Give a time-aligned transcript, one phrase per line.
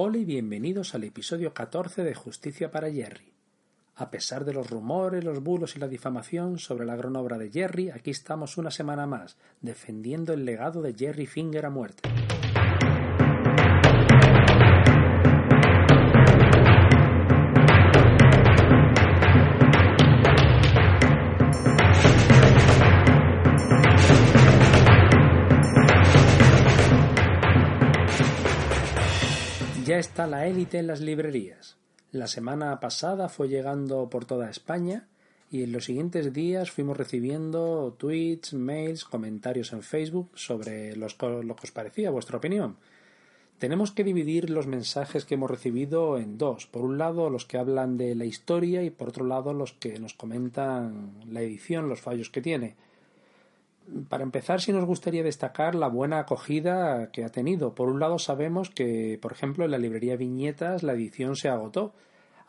[0.00, 3.32] Hola y bienvenidos al episodio 14 de Justicia para Jerry.
[3.96, 7.50] A pesar de los rumores, los bulos y la difamación sobre la gran obra de
[7.50, 12.08] Jerry, aquí estamos una semana más, defendiendo el legado de Jerry Finger a muerte.
[29.98, 31.76] Está la élite en las librerías.
[32.12, 35.08] La semana pasada fue llegando por toda España
[35.50, 41.64] y en los siguientes días fuimos recibiendo tweets, mails, comentarios en Facebook sobre lo que
[41.64, 42.76] os parecía, vuestra opinión.
[43.58, 46.68] Tenemos que dividir los mensajes que hemos recibido en dos.
[46.68, 49.98] Por un lado, los que hablan de la historia y por otro lado, los que
[49.98, 52.76] nos comentan la edición, los fallos que tiene.
[54.08, 57.74] Para empezar, sí nos gustaría destacar la buena acogida que ha tenido.
[57.74, 61.94] Por un lado, sabemos que, por ejemplo, en la librería Viñetas la edición se agotó.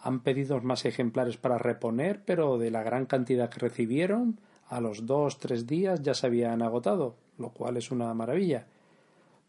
[0.02, 5.05] Han pedido más ejemplares para reponer, pero de la gran cantidad que recibieron, a los
[5.05, 8.67] dos, tres días ya se habían agotado, lo cual es una maravilla.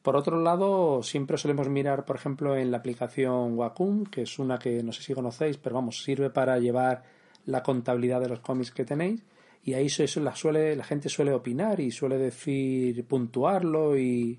[0.02, 4.58] Por otro lado, siempre solemos mirar, por ejemplo, en la aplicación Wacom, que es una
[4.58, 7.02] que no sé si conocéis, pero vamos, sirve para llevar
[7.46, 9.22] la contabilidad de los cómics que tenéis
[9.62, 14.38] y ahí eso la, suele, la gente suele opinar y suele decir, puntuarlo y,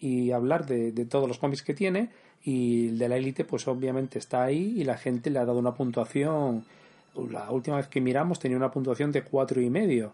[0.00, 2.10] y hablar de, de, todos los cómics que tiene.
[2.42, 5.58] Y el de la élite pues obviamente está ahí y la gente le ha dado
[5.58, 6.64] una puntuación.
[7.30, 10.12] La última vez que miramos tenía una puntuación de cuatro y medio.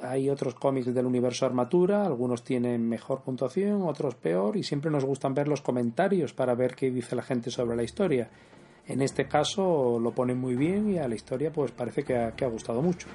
[0.00, 5.04] Hay otros cómics del universo armatura algunos tienen mejor puntuación otros peor y siempre nos
[5.04, 8.30] gustan ver los comentarios para ver qué dice la gente sobre la historia.
[8.86, 12.44] En este caso lo ponen muy bien y a la historia pues parece que que
[12.44, 13.08] ha gustado mucho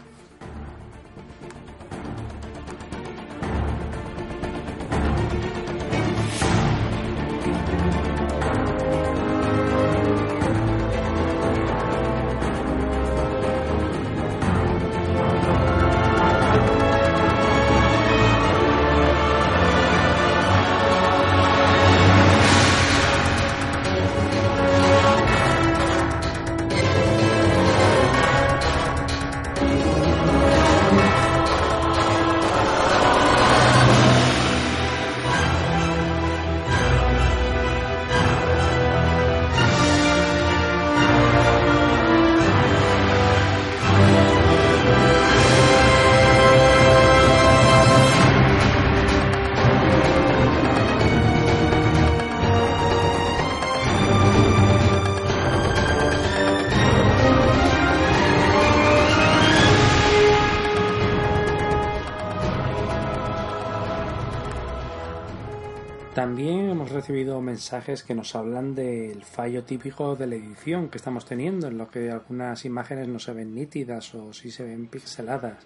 [66.24, 71.26] También hemos recibido mensajes que nos hablan del fallo típico de la edición que estamos
[71.26, 75.66] teniendo, en lo que algunas imágenes no se ven nítidas o si se ven pixeladas.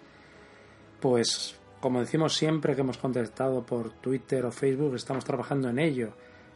[1.00, 6.14] Pues, como decimos siempre que hemos contestado por Twitter o Facebook, estamos trabajando en ello.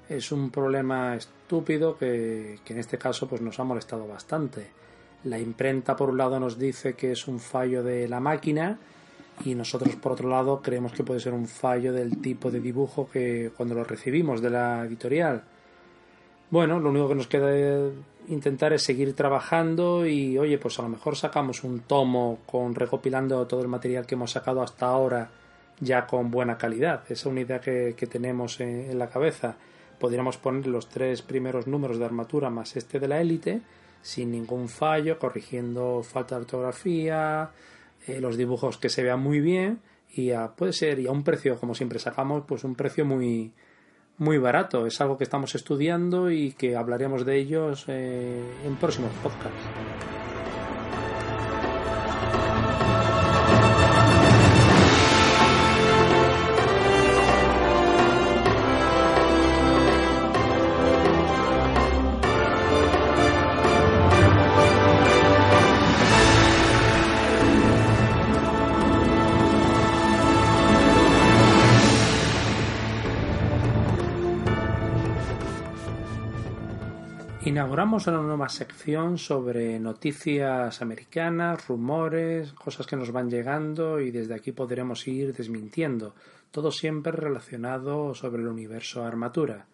[0.09, 4.72] Es un problema estúpido que, que en este caso pues nos ha molestado bastante.
[5.25, 8.79] La imprenta por un lado nos dice que es un fallo de la máquina
[9.46, 13.09] y nosotros por otro lado creemos que puede ser un fallo del tipo de dibujo
[13.12, 15.44] que cuando lo recibimos de la editorial.
[16.50, 17.90] Bueno, lo único que nos queda
[18.28, 23.47] intentar es seguir trabajando y oye, pues a lo mejor sacamos un tomo con recopilando
[23.47, 25.30] todo el material que hemos sacado hasta ahora
[25.80, 27.03] ya con buena calidad.
[27.09, 29.56] Esa unidad que, que tenemos en, en, la cabeza.
[30.00, 33.62] Podríamos poner los tres primeros números de armatura más este de la élite
[34.02, 37.52] sin ningún fallo, corrigiendo falta de ortografía,
[38.07, 39.79] eh, los dibujos que se vean muy bien
[40.13, 43.53] y a, puede ser y a un precio como siempre sacamos pues un precio muy
[44.17, 44.85] muy barato.
[44.85, 49.57] Es algo que estamos estudiando y que hablaremos de ellos eh, en próximos podcasts
[77.51, 84.36] Inauguramos una nueva sección sobre noticias americanas, rumores, cosas que nos van llegando y desde
[84.36, 86.15] aquí podremos ir desmintiendo,
[86.51, 89.65] todo siempre relacionado sobre el universo armatura.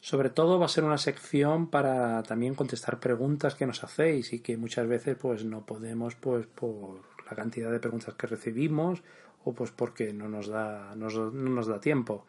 [0.00, 4.38] Sobre todo va a ser una sección para también contestar preguntas que nos hacéis y
[4.38, 9.02] que muchas veces pues no podemos pues por la cantidad de preguntas que recibimos
[9.44, 12.24] o pues porque no nos da, no nos da tiempo.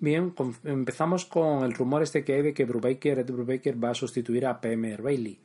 [0.00, 3.94] Bien, empezamos con el rumor este que hay de que Brubaker, Ed Brubaker va a
[3.94, 5.38] sustituir a PM Bailey.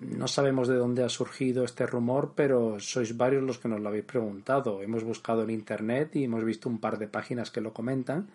[0.00, 3.88] No sabemos de dónde ha surgido este rumor, pero sois varios los que nos lo
[3.88, 4.82] habéis preguntado.
[4.82, 8.28] Hemos buscado en internet y hemos visto un par de páginas que lo comentan,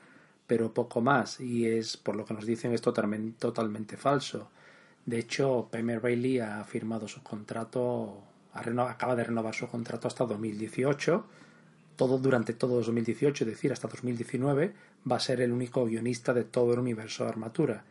[0.46, 4.50] pero poco más, y es por lo que nos dicen es totalmente, falso.
[5.06, 8.18] De hecho, PM Bailey ha firmado su contrato,
[8.54, 11.26] acaba de renovar su contrato hasta 2018
[11.96, 14.74] todo durante todo 2018, es decir, hasta 2019,
[15.10, 17.84] va a ser el único guionista de todo el universo de Armatura.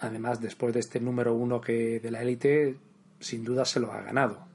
[0.00, 2.76] Además, después de este número uno que de la élite,
[3.20, 4.46] sin duda se lo ha ganado.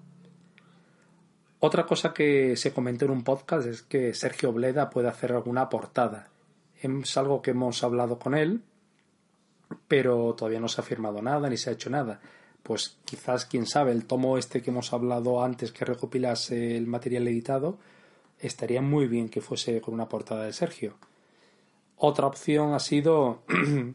[1.60, 5.68] Otra cosa que se comentó en un podcast es que Sergio Bleda puede hacer alguna
[5.68, 6.30] portada.
[6.76, 8.62] Es algo que hemos hablado con él,
[9.88, 12.22] pero todavía no se ha firmado nada ni se ha hecho nada.
[12.64, 17.28] Pues quizás, quién sabe, el tomo este que hemos hablado antes que recopilase el material
[17.28, 17.78] editado,
[18.40, 20.96] estaría muy bien que fuese con una portada de Sergio.
[21.98, 23.44] Otra opción ha sido.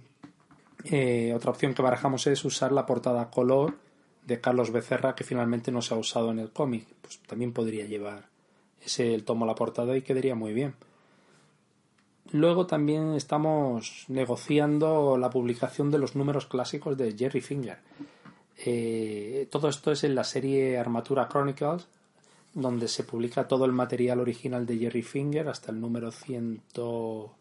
[0.90, 3.78] Eh, otra opción que barajamos es usar la portada color
[4.26, 6.86] de Carlos Becerra que finalmente no se ha usado en el cómic.
[7.00, 8.28] Pues también podría llevar
[8.84, 10.74] ese el tomo la portada y quedaría muy bien.
[12.32, 17.78] Luego también estamos negociando la publicación de los números clásicos de Jerry Finger.
[18.58, 21.86] Eh, todo esto es en la serie Armatura Chronicles,
[22.54, 27.34] donde se publica todo el material original de Jerry Finger hasta el número ciento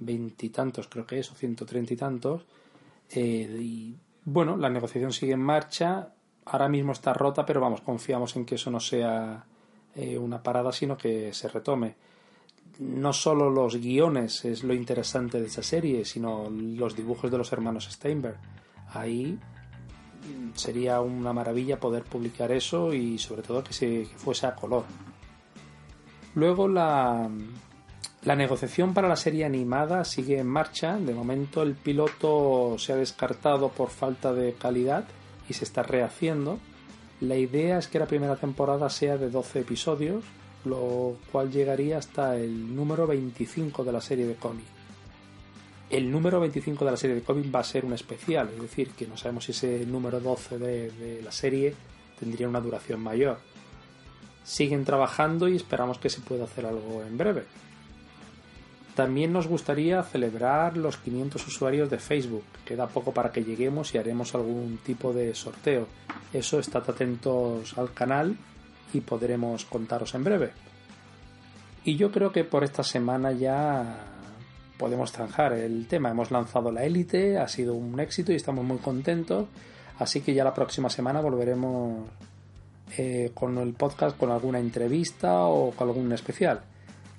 [0.00, 2.42] veintitantos, creo que es, o ciento treinta y tantos.
[3.10, 3.94] Eh,
[4.24, 6.12] bueno, la negociación sigue en marcha.
[6.44, 9.44] Ahora mismo está rota, pero vamos, confiamos en que eso no sea
[9.94, 11.94] eh, una parada, sino que se retome.
[12.78, 17.52] No solo los guiones es lo interesante de esa serie, sino los dibujos de los
[17.52, 18.38] hermanos Steinberg.
[18.90, 19.38] Ahí
[20.54, 24.84] sería una maravilla poder publicar eso y sobre todo que, se, fuese a color.
[26.34, 27.28] Luego la,
[28.24, 30.98] la negociación para la serie animada sigue en marcha.
[30.98, 35.04] De momento el piloto se ha descartado por falta de calidad
[35.48, 36.58] y se está rehaciendo.
[37.20, 40.24] La idea es que la primera temporada sea de 12 episodios,
[40.64, 44.77] lo cual llegaría hasta el número 25 de la serie de cómics
[45.90, 48.90] el número 25 de la serie de cómic va a ser un especial, es decir,
[48.90, 51.74] que no sabemos si ese número 12 de, la serie
[52.18, 53.38] tendría una duración mayor.
[54.44, 57.44] Siguen trabajando y esperamos que se pueda hacer algo en breve.
[58.94, 62.44] También nos gustaría celebrar los 500 usuarios de Facebook.
[62.64, 65.86] Queda poco para que lleguemos y haremos algún tipo de sorteo.
[66.32, 68.36] Eso, estad atentos al canal
[68.92, 70.50] y podremos contaros en breve.
[71.84, 74.17] Y yo creo que por esta semana ya
[74.78, 76.10] podemos zanjar el tema.
[76.10, 79.46] Hemos lanzado la élite, ha sido un éxito y estamos muy contentos.
[79.98, 82.08] Así que ya la próxima semana volveremos
[82.96, 86.60] eh, con el podcast con alguna entrevista o con algún especial.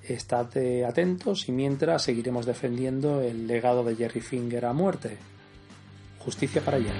[0.02, 0.48] Estad
[0.86, 5.18] atentos y mientras seguiremos defendiendo el legado de Jerry Finger a muerte.
[6.24, 6.92] Justicia para allá.